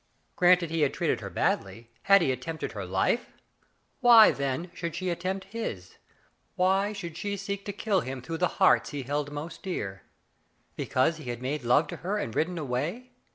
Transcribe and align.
Granted 0.35 0.71
he 0.71 0.81
had 0.81 0.95
treated 0.95 1.19
her 1.19 1.29
badly, 1.29 1.91
had 2.09 2.23
he 2.23 2.31
attempted 2.31 2.71
her 2.71 2.85
life? 2.85 3.33
Why, 3.99 4.31
then, 4.31 4.71
should 4.73 4.95
she 4.95 5.11
attempt 5.11 5.53
his? 5.53 5.99
Why 6.55 6.91
should 6.91 7.15
she 7.15 7.37
seek 7.37 7.65
to 7.65 7.71
kill 7.71 8.01
him 8.01 8.23
through 8.23 8.39
the 8.39 8.47
hearts 8.57 8.89
he 8.89 9.03
x6, 9.03 9.03
Digitized 9.03 9.05
by 9.05 9.05
Google 9.05 9.21
i64 9.21 9.25
"rn^ 9.25 9.25
Pate 9.25 9.27
op 9.27 9.29
penella, 9.29 9.37
held 9.37 9.45
most 9.45 9.63
dear? 9.63 10.03
Because 10.75 11.17
he 11.17 11.29
had 11.29 11.41
made 11.43 11.63
love 11.63 11.87
to 11.89 11.95
her 11.97 12.17
and 12.17 12.35
ridden 12.35 12.57
away? 12.57 13.11